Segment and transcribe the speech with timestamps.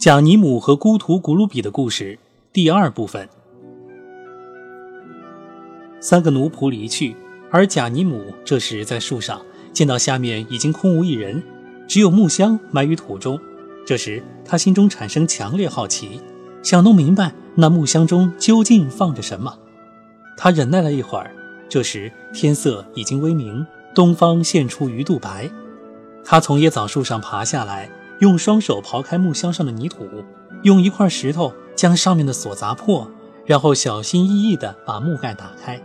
[0.00, 2.18] 贾尼姆和孤徒古鲁比的故事
[2.54, 3.28] 第二部分。
[6.00, 7.14] 三个奴仆离去，
[7.50, 9.42] 而贾尼姆这时在树上
[9.74, 11.42] 见到下面已经空无一人，
[11.86, 13.38] 只有木箱埋于土中。
[13.86, 16.18] 这时他心中产生强烈好奇，
[16.62, 19.54] 想弄明白那木箱中究竟放着什么。
[20.34, 21.30] 他忍耐了一会儿，
[21.68, 25.50] 这时天色已经微明，东方现出鱼肚白。
[26.24, 27.90] 他从椰枣树上爬下来。
[28.20, 30.06] 用双手刨开木箱上的泥土，
[30.62, 33.10] 用一块石头将上面的锁砸破，
[33.44, 35.80] 然后小心翼翼地把木盖打开，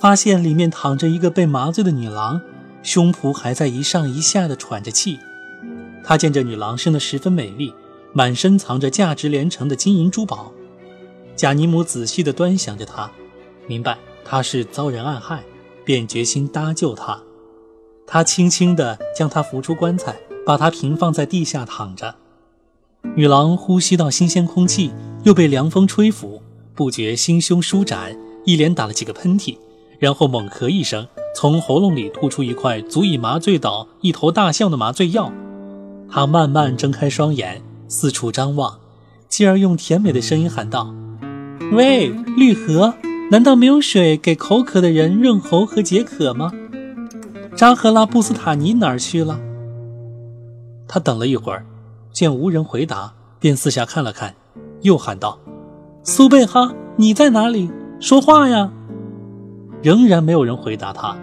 [0.00, 2.40] 发现里面躺着一个被麻醉的女郎，
[2.82, 5.18] 胸脯还在一上一下地喘着气。
[6.02, 7.74] 他见这女郎生得十分美丽，
[8.14, 10.52] 满身藏着价值连城的金银珠宝。
[11.36, 13.10] 贾尼姆仔细地端详着她，
[13.66, 15.44] 明白她是遭人暗害，
[15.84, 17.20] 便决心搭救她。
[18.06, 20.16] 他轻轻地将她扶出棺材。
[20.48, 22.14] 把她平放在地下躺着，
[23.14, 24.90] 女郎呼吸到新鲜空气，
[25.24, 26.40] 又被凉风吹拂，
[26.74, 29.58] 不觉心胸舒展，一连打了几个喷嚏，
[29.98, 35.30] 然后猛咳一声，从喉咙里吐出一块足以麻醉倒一头大象的麻醉药。
[36.10, 38.78] 她慢慢睁开双眼，四处张望，
[39.28, 40.94] 继而用甜美的声音喊道
[41.76, 42.94] ：“喂，绿河，
[43.30, 46.50] 难道没有水给口渴的人润喉和解渴吗？
[47.54, 49.38] 扎赫拉布斯塔尼哪儿去了？”
[50.88, 51.64] 他等了一会儿，
[52.12, 54.34] 见无人回答，便四下看了看，
[54.80, 55.38] 又喊道
[56.02, 57.70] ：“苏贝哈，你在哪里？
[58.00, 58.72] 说话呀！”
[59.82, 61.16] 仍然没有人回答他。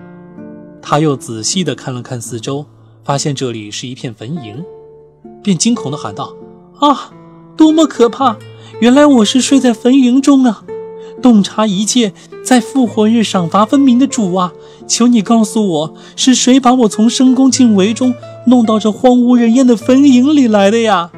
[0.81, 2.65] 他又仔细地看了看四周，
[3.03, 4.63] 发现这里是一片坟茔，
[5.41, 6.35] 便惊恐地喊道
[6.79, 7.11] ：“啊，
[7.57, 8.37] 多么可怕！
[8.79, 10.63] 原来我是睡在坟茔中啊！
[11.21, 14.53] 洞察一切，在复活日赏罚分明的主啊，
[14.85, 18.13] 求你告诉我，是谁把我从深宫禁围中？”
[18.45, 21.11] 弄到这荒无人烟的坟茔里来的呀！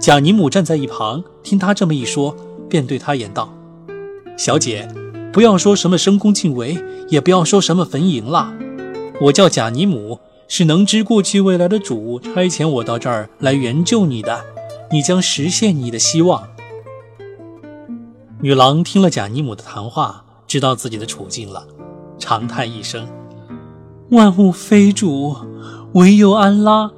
[0.00, 2.34] 贾尼姆站在一旁，听他这么一说，
[2.68, 3.52] 便对他言道
[4.36, 4.88] ：“小姐，
[5.32, 8.52] 不要说什么深宫禁围，也不要说什么坟茔了。
[9.22, 10.18] 我叫贾尼姆，
[10.48, 14.44] 是能知过去未来的主差遣我到这儿来援救你的，
[14.90, 16.48] 你将实现你的希望。”
[18.40, 21.64] 女郎听了贾尼姆的谈话，知道自己的处境了，
[22.18, 23.06] 长叹一声。
[24.12, 25.34] 万物非主，
[25.94, 26.90] 唯有安拉。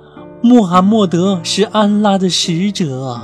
[0.42, 3.20] 穆罕默德是安拉的使者。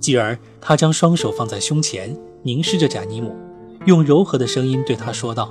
[0.00, 3.36] 继而，他将双手放在胸前，凝视着贾尼姆，
[3.84, 5.48] 用柔和的声音对他说道：“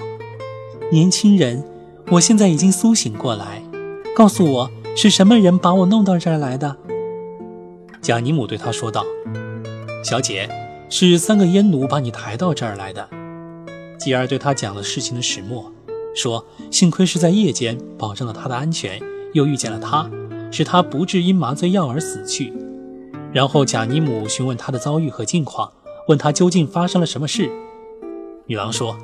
[0.91, 1.63] 年轻人，
[2.11, 3.63] 我现在已经苏醒过来，
[4.13, 6.75] 告诉我是什么人把我弄到这儿来的。”
[8.03, 9.05] 贾尼姆对他说道
[10.03, 10.49] ：“小姐，
[10.89, 13.07] 是三个阉奴把你抬到这儿来的。”
[13.97, 15.71] 继而对他讲了事情的始末。
[16.15, 18.99] 说：“幸亏是在夜间保证了他的安全，
[19.33, 20.09] 又遇见了他，
[20.49, 22.53] 使他不致因麻醉药而死去。”
[23.33, 25.71] 然后贾尼姆询问他的遭遇和近况，
[26.07, 27.51] 问他究竟发生了什么事。
[28.45, 28.95] 女郎说：“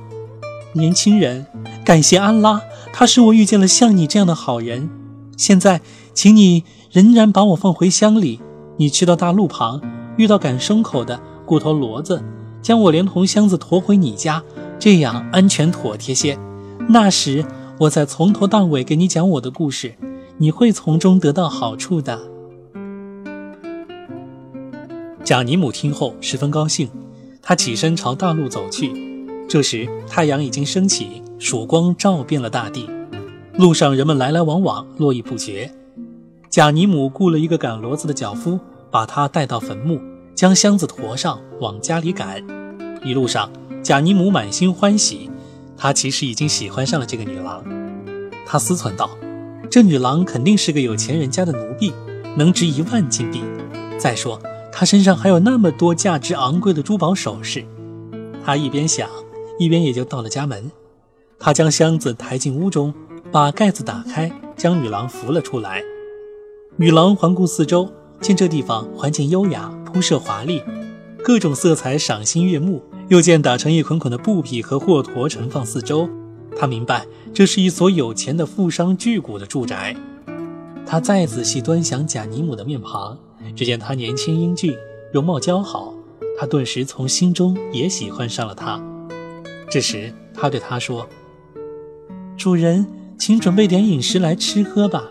[0.73, 1.45] 年轻人，
[1.83, 2.61] 感谢安拉，
[2.93, 4.89] 他使我遇见了像你这样的好人。
[5.35, 5.81] 现在，
[6.13, 8.39] 请你仍然把我放回乡里。
[8.77, 9.81] 你去到大路旁，
[10.17, 12.23] 遇到赶牲口的骨头骡子，
[12.61, 14.41] 将我连同箱子驮回你家，
[14.79, 16.37] 这样安全妥帖些。”
[16.93, 17.45] 那时，
[17.79, 19.95] 我再从头到尾给你讲我的故事，
[20.39, 22.19] 你会从中得到好处的。
[25.23, 26.89] 贾尼姆听后十分高兴，
[27.41, 28.91] 他起身朝大路走去。
[29.47, 32.89] 这时，太阳已经升起，曙光照遍了大地，
[33.53, 35.71] 路上人们来来往往，络绎不绝。
[36.49, 38.59] 贾尼姆雇了一个赶骡子的脚夫，
[38.91, 40.01] 把他带到坟墓，
[40.35, 42.43] 将箱子驮上，往家里赶。
[43.01, 43.49] 一路上，
[43.81, 45.30] 贾尼姆满心欢喜。
[45.81, 47.63] 他其实已经喜欢上了这个女郎，
[48.45, 49.09] 他思忖道
[49.67, 51.91] ：“这女郎肯定是个有钱人家的奴婢，
[52.37, 53.41] 能值一万金币。
[53.97, 54.39] 再说，
[54.71, 57.65] 她身上还有那么多价值昂贵的珠宝首饰。”
[58.45, 59.09] 他一边想，
[59.57, 60.71] 一边也就到了家门。
[61.39, 62.93] 他将箱子抬进屋中，
[63.31, 65.81] 把盖子打开，将女郎扶了出来。
[66.75, 70.61] 女郎环顾四周，见这地方环境优雅，铺设华丽，
[71.23, 72.83] 各种色彩赏心悦目。
[73.11, 76.09] 又见打成一捆捆的布匹和货驮盛放四周，
[76.57, 79.93] 他明白这是一所有钱的富商巨贾的住宅。
[80.85, 83.17] 他再仔细端详贾尼姆的面庞，
[83.53, 84.73] 只见他年轻英俊，
[85.11, 85.93] 容貌姣好，
[86.39, 88.81] 他顿时从心中也喜欢上了他。
[89.69, 91.05] 这时，他对他说
[92.39, 92.87] ：“主人，
[93.19, 95.09] 请准备点饮食来吃喝吧。”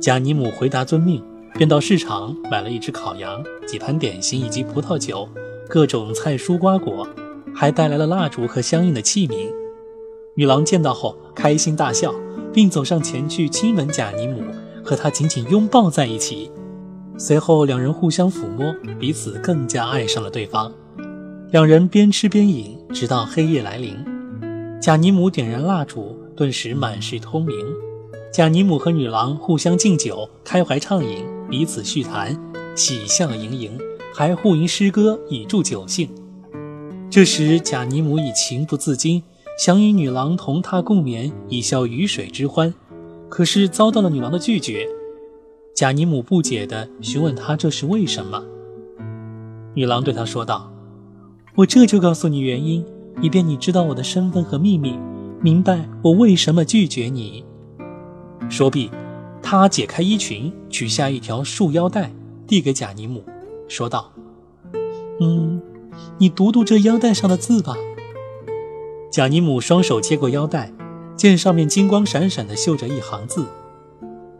[0.00, 1.20] 贾尼姆回答遵命，
[1.54, 5.28] 便到市场买了一只烤羊、几盘点心以及葡萄酒。
[5.68, 7.06] 各种菜蔬瓜果，
[7.54, 9.50] 还带来了蜡烛和相应的器皿。
[10.36, 12.14] 女郎见到后开心大笑，
[12.52, 14.42] 并走上前去亲吻贾尼姆，
[14.84, 16.50] 和他紧紧拥抱在一起。
[17.16, 20.72] 随后，两人互相抚摸，彼此更加爱上了对方。
[21.52, 23.96] 两人边吃边饮，直到黑夜来临。
[24.82, 27.56] 贾尼姆点燃蜡烛，顿时满室通明。
[28.32, 32.36] 贾尼姆和女郎互相敬酒，开怀畅饮，彼此叙谈，
[32.74, 33.78] 喜笑盈盈，
[34.16, 36.08] 还互吟诗歌以助酒兴。
[37.10, 39.20] 这时，贾尼姆已情不自禁，
[39.58, 42.72] 想与女郎同榻共眠，以消鱼水之欢，
[43.28, 44.86] 可是遭到了女郎的拒绝。
[45.74, 48.40] 贾尼姆不解地询问他这是为什么。
[49.74, 50.72] 女郎对他说道
[51.56, 52.86] ：“我这就告诉你原因，
[53.20, 54.96] 以便你知道我的身份和秘密，
[55.42, 57.44] 明白我为什么拒绝你。”
[58.48, 58.92] 说毕，
[59.42, 62.12] 她解开衣裙，取下一条束腰带，
[62.46, 63.24] 递给贾尼姆，
[63.74, 64.12] 说道
[65.20, 65.60] ：“嗯。”
[66.18, 67.76] 你读读这腰带上的字吧。
[69.12, 70.72] 贾尼姆双手接过腰带，
[71.16, 73.46] 见上面金光闪闪地绣着一行字：“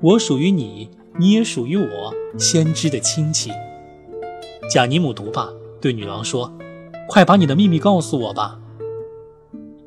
[0.02, 3.52] 我属于你，你也属于我，先知的亲戚。”
[4.68, 5.48] 贾尼姆读罢，
[5.80, 6.52] 对女郎说
[7.08, 8.58] ：“快把你的秘密告诉我吧。”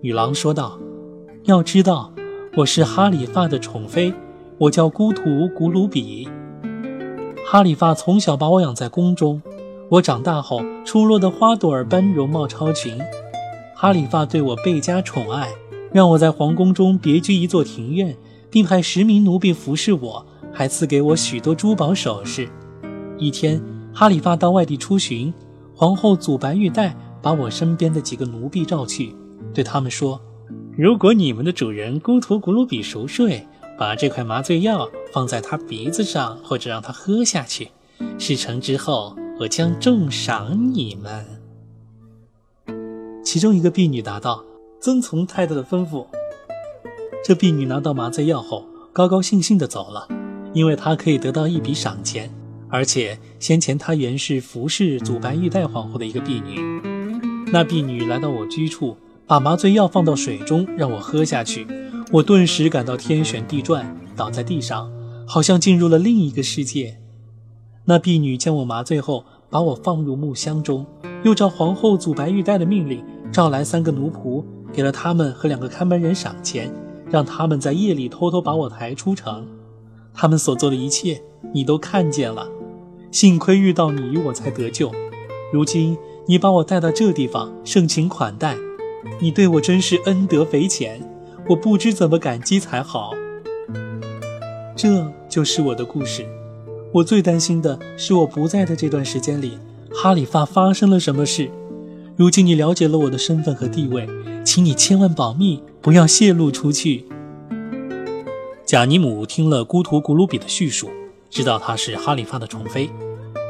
[0.01, 0.79] 女郎说道
[1.43, 2.13] ：“要知道，
[2.55, 4.13] 我是哈里发的宠妃，
[4.57, 6.29] 我叫孤图古鲁比。
[7.49, 9.41] 哈里发从小把我养在宫中。”
[9.89, 12.99] 我长大后，出落的花朵儿般容貌超群。
[13.73, 15.49] 哈里发对我倍加宠爱，
[15.93, 18.17] 让我在皇宫中别居一座庭院，
[18.49, 22.49] 并派十名奴婢服侍我，还赐给我许多珠宝首饰。
[23.17, 23.63] 一天，
[23.93, 25.33] 哈里发到外地出巡，
[25.73, 29.15] 皇后祖白玉带把我身边的几个奴婢召去，
[29.53, 30.19] 对他们说
[30.77, 37.69] ：“如果你们的主人孤图古鲁比熟睡，把这块麻醉药放在他鼻子上，或者让他喝下去，
[38.17, 41.23] 事成之后。”我将重赏你们。
[43.23, 44.43] 其中一个婢女答道
[44.81, 46.07] ：“遵从太太的吩咐。”
[47.23, 50.07] 这婢女拿到麻醉药后，高高兴兴地走了，
[50.53, 52.33] 因为她可以得到一笔赏钱，
[52.67, 56.59] 而且先前她原是服侍祖白玉带皇后的一个婢女。
[57.51, 58.97] 那婢女来到我居处，
[59.27, 61.67] 把麻醉药放到水中让我喝下去，
[62.13, 64.89] 我顿时感到天旋地转，倒在地上，
[65.27, 66.99] 好像进入了另一个世界。
[67.83, 70.85] 那婢女将我麻醉后，把我放入木箱中，
[71.23, 76.73] 又照皇后祖白玉带的命令，召来三个奴仆，给了他们和两个看门人赏钱，
[77.09, 79.45] 让他们在夜里偷偷把我抬出城。
[80.13, 81.21] 他们所做的一切，
[81.53, 82.47] 你都看见了。
[83.11, 84.89] 幸亏遇到你，我才得救。
[85.51, 88.55] 如今你把我带到这地方，盛情款待，
[89.19, 91.01] 你对我真是恩德匪浅，
[91.49, 93.11] 我不知怎么感激才好。
[94.75, 96.25] 这就是我的故事。
[96.93, 99.57] 我最担心的是，我不在的这段时间里，
[99.93, 101.49] 哈里发发生了什么事。
[102.15, 104.07] 如今你了解了我的身份和地位，
[104.43, 107.05] 请你千万保密，不要泄露出去。
[108.65, 110.89] 贾尼姆听了孤图古鲁比的叙述，
[111.29, 112.89] 知道他是哈里发的宠妃，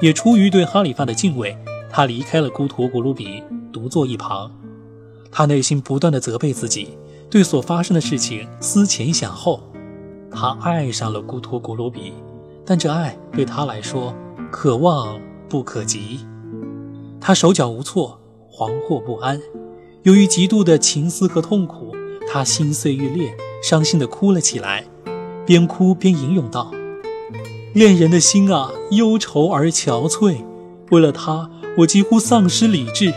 [0.02, 1.58] 也出于对哈里发的敬畏，
[1.90, 3.42] 他离开了孤图古鲁比，
[3.74, 4.52] 独坐一旁。
[5.32, 6.98] 他内心不断的责备自己，
[7.30, 9.62] 对所发生的事情思前想后。
[10.32, 12.14] 他爱上了孤托古鲁比。
[12.70, 14.14] 但这爱对他来说
[14.52, 16.20] 可望不可及，
[17.22, 18.20] 他手脚无措，
[18.52, 19.40] 惶惑不安。
[20.04, 21.96] 由于极度的情思和痛苦，
[22.30, 23.34] 他心碎欲裂，
[23.64, 24.84] 伤心地哭了起来，
[25.46, 26.74] 边哭边吟咏道
[27.74, 30.44] ：“恋人的心啊，忧愁而憔悴。
[30.92, 33.14] 为了他，我几乎丧失理智。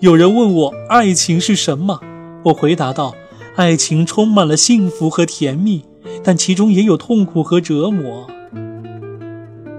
[0.00, 2.00] 有人问我爱情是什么，
[2.44, 3.14] 我回答道：
[3.56, 5.84] 爱情充满了幸福和甜蜜，
[6.22, 8.26] 但其中也有痛苦和折磨。”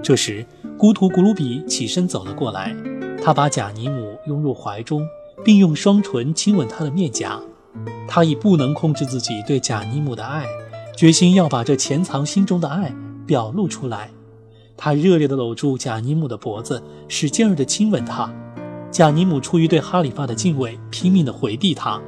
[0.02, 2.74] 这时，孤图古鲁比起身走了过来，
[3.22, 5.02] 他把贾尼姆拥入怀中，
[5.44, 7.40] 并用双唇亲吻他的面颊。
[8.06, 10.44] 他已不能控制自己对贾尼姆的爱，
[10.96, 12.94] 决心要把这潜藏心中的爱
[13.26, 14.10] 表露出来。
[14.76, 18.32] 他热烈地搂住贾尼姆的脖子，使劲儿地亲吻他。
[18.90, 22.00] 贾尼姆出于对哈里发的敬畏，拼命地回避他。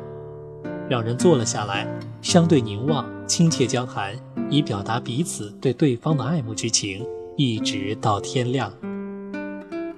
[0.93, 1.89] 两人坐了下来，
[2.21, 4.15] 相对凝望，亲切交谈，
[4.51, 7.03] 以表达彼此对对方的爱慕之情。
[7.35, 8.71] 一直到天亮，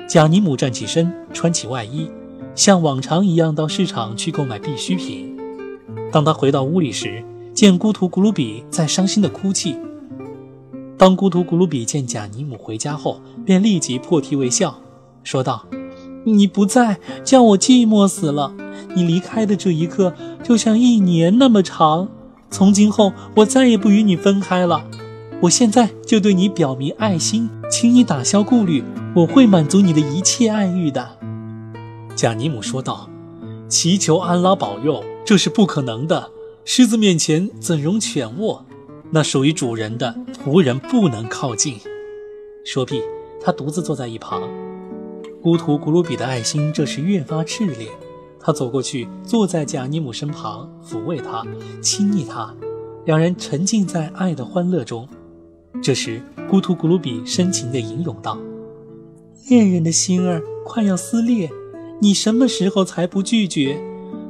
[0.09, 2.09] 贾尼姆站起身，穿起外衣，
[2.55, 5.37] 像往常一样到市场去购买必需品。
[6.13, 9.77] 当他回到屋里时，见孤独古鲁比在伤心的哭泣。
[10.97, 14.79] 当孤独古鲁比见贾尼姆回家后，便立即破涕为笑，
[15.25, 15.67] 说道
[16.23, 18.55] ：“你不在，叫我寂寞死了。
[18.95, 22.09] 你离开的这一刻，就像一年那么长。
[22.51, 24.87] 从今后，我再也不与你分开了。”
[25.43, 28.85] 我现在就对你表明爱心，请你打消顾虑，
[29.17, 31.19] 我会满足你的一切爱欲的。”
[32.15, 33.11] 贾尼姆说道
[33.69, 36.31] ，“祈求安拉保佑，这是不可能的。
[36.65, 38.65] 狮子面前怎容犬卧？
[39.11, 41.79] 那属于主人的仆人不能靠近。
[42.65, 43.03] 说毕，
[43.43, 44.49] 他独自坐在一旁。
[45.43, 47.89] 孤徒古鲁比的爱心这时越发炽烈，
[48.47, 51.43] 他走过去，坐在贾尼姆身旁，抚慰他，
[51.81, 52.55] 亲昵他，
[53.07, 55.09] 两人沉浸在爱的欢乐中。
[55.83, 58.39] 这时，孤图古鲁比深情地吟咏道
[59.49, 61.49] ：“恋人的心儿快要撕裂，
[62.03, 63.81] 你什么时候才不拒绝？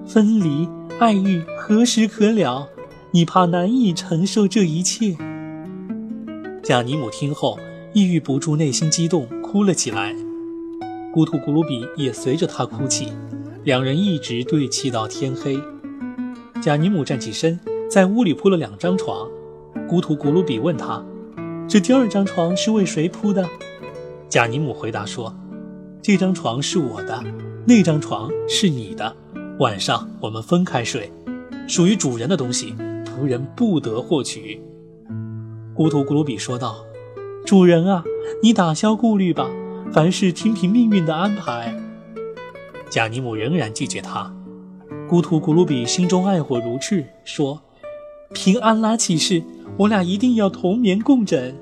[0.07, 0.69] 分离
[1.01, 2.69] 爱欲何时可了？
[3.11, 5.17] 你怕难以承受这一切。”
[6.63, 7.59] 贾尼姆听后，
[7.93, 10.15] 抑郁不住内心激动，哭了起来。
[11.13, 13.09] 孤图古鲁比也随着他哭泣，
[13.65, 15.59] 两人一直对泣到天黑。
[16.61, 19.27] 贾尼姆站起身，在屋里铺了两张床。
[19.89, 21.03] 孤图古鲁比问他。
[21.67, 23.49] 这第二张床是为谁铺的？
[24.29, 25.35] 贾尼姆回答说
[26.03, 27.25] ：“这张床是我的，
[27.67, 29.17] 那张床是你的。
[29.59, 31.11] 晚上我们分开睡，
[31.67, 32.75] 属于主人的东西，
[33.07, 34.61] 仆人不得获取。”
[35.75, 36.85] 古图古鲁比说道
[37.47, 38.05] ：“主人啊，
[38.43, 39.49] 你打消顾虑吧，
[39.91, 41.75] 凡事听凭命运的安排。”
[42.95, 44.33] 贾尼姆仍然拒绝他。
[45.09, 47.61] 孤图古鲁比心中爱火如炽，说
[48.33, 49.43] ：“凭安拉起誓。”
[49.77, 51.57] 我俩一定要同眠共枕。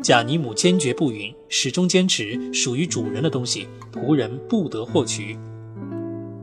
[0.00, 5.36] 贾尼姆坚决不允，始终坚持属于主人的东西，仆人不得获取。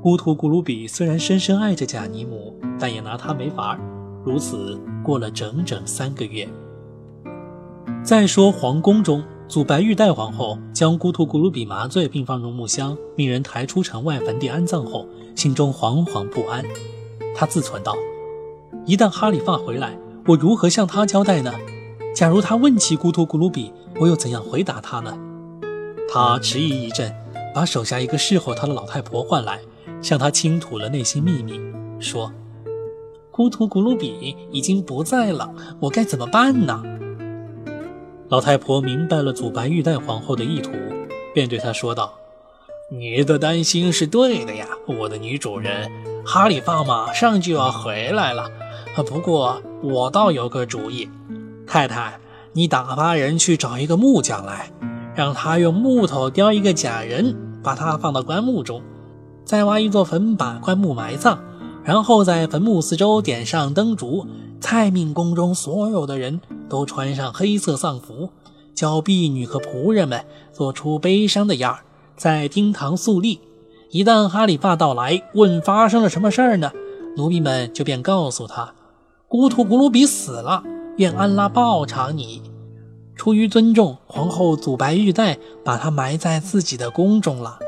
[0.02, 3.80] 孤图古鲁比虽然深深爱着贾尼姆，但也拿他没法。
[4.26, 6.46] 如此过了整整三个月。
[8.04, 16.64] 再说皇宫中，祖白玉带皇后将孤图古鲁比麻醉并放入木箱，命人抬出城外坟地安葬后，心中惶惶不安。
[17.36, 17.96] 他自忖道：
[18.86, 21.54] 一旦哈里发回来，我如何向他交代呢？
[22.16, 25.16] 假如他问起孤图古鲁比，我又怎样回答他呢？
[26.10, 27.14] 他迟疑一阵，
[27.54, 29.60] 把手下一个侍候他的老太婆唤来，
[30.02, 31.60] 向他倾吐了内心秘密，
[32.00, 32.32] 说
[33.30, 36.82] ：“孤图古鲁比已经不在了，我该怎么办呢？”
[38.34, 40.72] 老太婆明白了祖白玉带皇后的意图，
[41.36, 42.16] 便对她说道
[42.90, 45.88] ：“你的担心是对的呀，我的女主人，
[46.26, 48.50] 哈里发马上就要回来了。”，
[49.06, 51.08] 不过我倒有个主意，
[51.68, 52.20] 太太，
[52.54, 54.72] 你打发人去找一个木匠来，
[55.14, 58.82] 让他用木头雕一个假人，把他放到棺木中，
[59.46, 61.38] 再挖一座坟把棺木埋葬，
[61.84, 64.26] 然后在坟墓四周点上灯烛，
[64.60, 66.42] 再命宫中所有的人
[66.74, 68.32] 都穿上黑色丧服，
[68.74, 71.86] 叫婢女和仆人们做出悲伤的样儿，
[72.18, 73.40] 在厅堂肃立。
[73.92, 76.72] 一旦哈里发到来，问发生了什么事儿呢？
[77.16, 78.74] 奴婢们就便告诉他。
[79.28, 80.64] 古图古鲁比死了，
[80.98, 82.42] 愿安拉报偿你。
[83.16, 87.60] 出于尊重，皇后祖白玉带把他埋在自己的宫中了。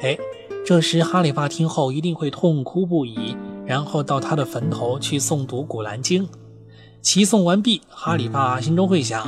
[0.00, 0.16] 哎，
[0.64, 3.36] 这时哈里发听后一定会痛哭不已，
[3.66, 6.26] 然后到他的坟头去诵读古兰经。
[7.02, 9.26] 齐送完毕，哈里发心中会想，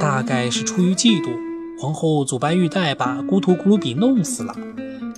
[0.00, 1.28] 大概是出于嫉妒，
[1.78, 4.54] 皇后祖白玉带把孤图古鲁比弄死了。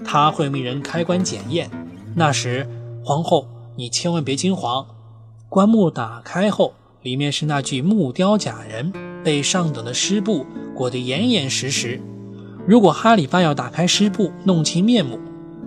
[0.05, 1.71] 他会命人开棺检验，
[2.17, 2.69] 那时
[3.05, 4.85] 皇后你千万别惊慌。
[5.49, 12.03] 棺木打开后，里面是那具木雕假人，被上等的湿布裹得严严实实。
[12.67, 15.21] 如果哈里发要打开湿布弄清面目，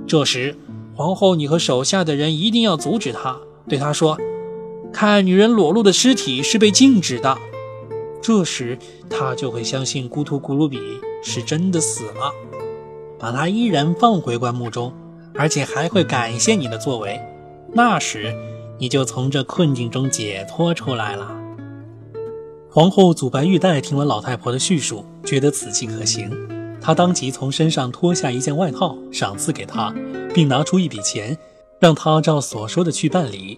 [0.05, 0.57] 这时
[0.95, 3.37] 皇后你和手下的人一定要阻止他，
[3.69, 4.17] 对他说
[4.93, 7.37] ：“看女人裸露的尸体是被禁止的。”
[8.21, 8.77] 这时
[9.09, 10.79] 他就会相信孤图古鲁比
[11.23, 12.33] 是真的死了，
[13.17, 14.93] 把他依然放回棺木中，
[15.33, 17.19] 而且还会感谢你的作为。
[17.73, 18.33] 那时。
[18.81, 21.35] 你就从这困境中解脱出来了。
[22.71, 26.31] 皇后祖白玉带听了老太婆的叙述，觉得此计可行，
[26.79, 29.93] 她当即从身上脱下一件外套，赏赐给她，
[30.33, 31.37] 并拿出一笔钱，
[31.77, 33.57] 让她照所说的去办理。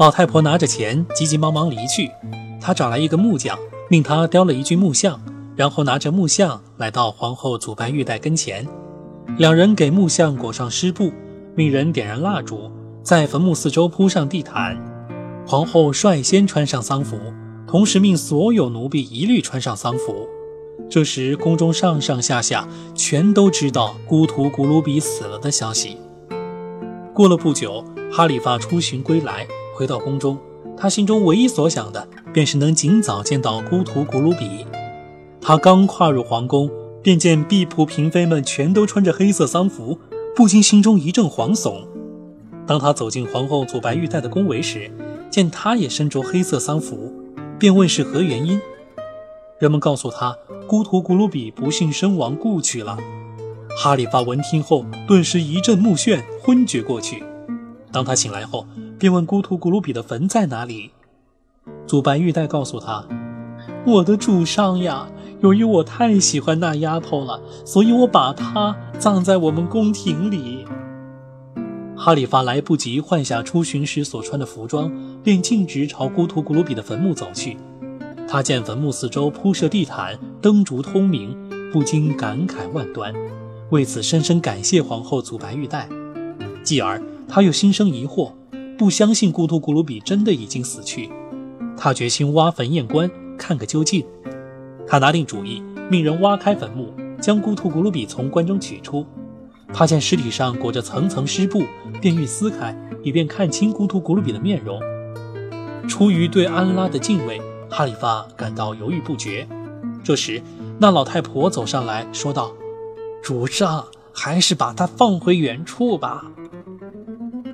[0.00, 2.10] 老太婆拿着钱，急急忙忙离去。
[2.58, 3.58] 她找来一个木匠，
[3.90, 5.20] 命他雕了一具木像，
[5.54, 8.66] 然后拿着木像来到皇后祖白玉带跟前，
[9.36, 11.12] 两人给木像裹上湿布，
[11.54, 12.72] 命人点燃蜡烛。
[13.02, 14.82] 在坟墓四周铺上地毯，
[15.46, 17.18] 皇后率先穿上丧服，
[17.66, 20.26] 同时命所有奴婢一律穿上丧服。
[20.88, 25.98] 这时，宫中上上下下全都知道孤图古鲁比死了的消息。
[27.12, 29.46] 过了不久，哈里发出巡归来，
[29.80, 30.38] 回到宫中，
[30.76, 34.66] 他心中唯一所想的便是能尽早见到孤图古鲁比。
[35.40, 36.70] 他刚跨入皇宫，
[37.02, 39.98] 便见婢仆嫔妃们全都穿着黑色丧服，
[40.36, 41.86] 不禁心中一阵惶悚。
[42.66, 44.90] 当他走进皇后祖白玉带的宫闱时，
[45.30, 47.10] 见她也身着黑色丧服，
[47.58, 48.60] 便问是何原因。
[49.58, 52.98] 人们告诉他，孤图古鲁比不幸身亡，故去了。
[53.78, 57.24] 哈里发闻听后，顿时一阵目眩，昏厥过去。
[57.90, 58.66] 当他醒来后，
[59.00, 60.90] 便问孤图古鲁比的坟在哪里。
[61.86, 63.06] 祖白玉带告诉他
[63.86, 65.08] ：“我的主上呀，
[65.40, 70.66] 由于我太喜欢那丫头了，所以我把她葬在我们宫廷里。”
[71.96, 74.92] 哈里发来不及换下出巡时所穿的服装，
[75.22, 77.56] 便径直朝孤图古鲁比的坟墓走去。
[78.28, 81.34] 他见坟墓四周铺设地毯，灯烛通明，
[81.72, 83.14] 不禁感慨万端，
[83.70, 85.88] 为此深深感谢皇后祖白玉带。
[86.62, 88.32] 继而，他又心生疑惑，
[88.80, 91.10] 不相信孤图古鲁比真的已经死去。
[91.76, 94.02] 他决心挖坟验棺，看个究竟。
[94.86, 99.04] 他拿定主意，命人挖开坟墓，将孤图古鲁比从棺中取出。
[99.70, 101.62] 他见尸体上裹着层层湿布，
[102.00, 104.80] 便欲撕开，以便看清孤图古鲁比的面容。
[105.86, 109.46] 出于对安拉的敬畏，哈里发感到犹豫不决。
[110.02, 110.40] 这时，
[110.78, 112.50] 那老太婆走上来说道
[113.22, 116.32] ：“主上，还是把他放回原处吧。”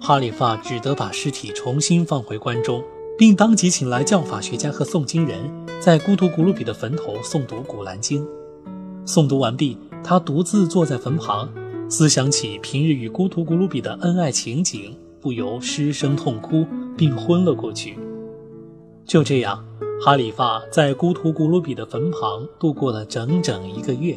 [0.06, 2.80] 哈里发只得把尸体重新放回棺中，
[3.18, 5.40] 并当即请来教法学家和诵经人，
[5.80, 8.24] 在孤独古鲁比的坟头诵读《古兰经》。
[9.04, 11.48] 诵读完毕，他独自坐在坟旁。
[11.88, 16.64] 思想起平日与孤独古鲁比的恩爱情景，不由失声痛哭，
[16.96, 17.98] 并昏了过去。
[19.04, 19.64] 就这样，
[20.00, 24.16] 哈里发在孤独古鲁比的坟旁度过了整整一个月。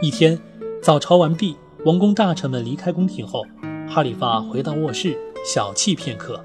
[0.00, 0.40] 一天，
[0.82, 3.42] 早朝完毕，王公大臣们离开宫廷后，
[3.88, 6.44] 哈里发回到卧室，小憩片刻。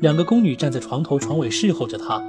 [0.00, 2.22] 两个宫女站在床头床尾侍候着他，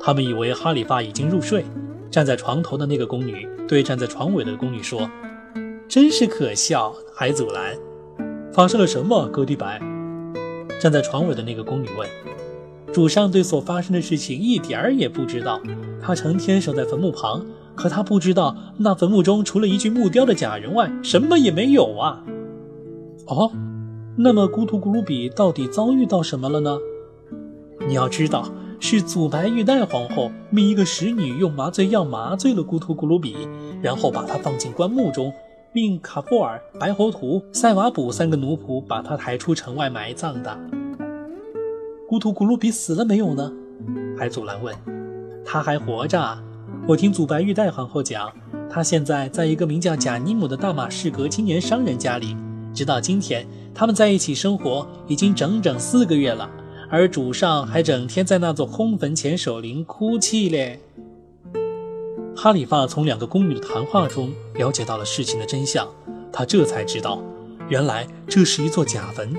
[0.00, 1.64] 他们以为哈里发已经入睡。
[2.10, 5.08] 站在床头的那个宫女对站在床尾的宫女说。
[5.88, 7.76] 真是可笑，海祖蓝，
[8.52, 9.28] 发生了什么？
[9.28, 9.80] 戈迪白
[10.80, 12.08] 站在床尾的那个宫女问
[12.92, 15.60] ：“主上对所发生的事情一点儿也不知道。
[16.02, 22.22] 他成天守在坟墓旁，可他不知道那坟墓中除了一具木雕的假人外，什么也没有啊。”
[23.28, 23.50] 哦，
[24.18, 26.78] 那么孤图古鲁比到底遭遇到什么了呢？
[27.86, 33.36] 你要知道，是祖白玉带皇后命一个使女用麻醉药麻醉了孤图古鲁比，
[33.82, 35.30] 然后把他放进棺木中。
[35.72, 40.58] 命卡布尔、白侯图、塞瓦卜三个奴仆把他抬出城外埋葬的。
[42.08, 43.52] 孤图古鲁比死了没有呢？
[44.16, 44.74] 海祖蓝问。
[45.44, 46.38] 他还活着。
[46.88, 48.32] 我听祖白玉带皇后讲，
[48.70, 52.34] 他现在在一个名叫贾尼姆的大马士革青年商人家里。
[52.72, 56.48] 直到今天，他们在一起生活已经整整四个月了，
[56.88, 60.80] 而主上还整天在那座空坟前守灵哭泣嘞。
[62.34, 65.86] 哈里发从两个宫女的谈话中了解到了事情的真相，
[66.32, 67.22] 他这才知道，
[67.68, 69.34] 原来这是一座假坟。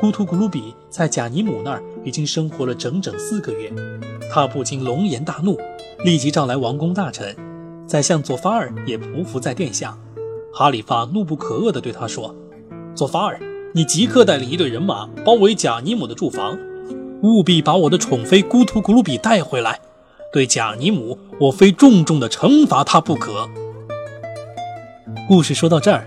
[0.00, 3.70] 孤图古鲁比在贾尼姆那儿已经生活了整整四个月，
[4.32, 5.58] 他不禁龙颜大怒，
[6.02, 7.36] 立即召来王公大臣，
[7.86, 9.98] 宰相佐法尔也匍匐在殿下。
[10.50, 12.34] 哈里发怒不可遏地对他说
[12.96, 13.40] ：“佐法尔，
[13.74, 16.58] 你即刻带领一队人马包围贾尼姆的住房，
[17.22, 19.80] 务必把我的宠妃孤图古鲁比带回来。”
[20.30, 23.48] 对贾尼姆，我非重重的惩罚他不可。
[25.26, 26.06] 故事说到这儿，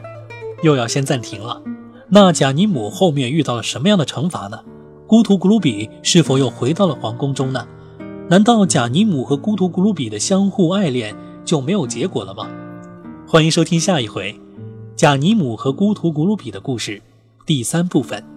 [0.61, 1.61] 又要先暂停了。
[2.09, 4.59] 那贾尼姆后面遇到了什么样的惩罚呢？
[5.07, 7.67] 孤图古鲁比是否又回到了皇宫中呢？
[8.29, 12.47] 难道贾尼姆和孤图古鲁比的相互爱恋就没有结果了吗？
[13.27, 14.33] 欢迎收听下一回
[14.95, 16.97] 《贾尼姆和孤图古鲁比的故事》
[17.45, 18.34] 第三部分。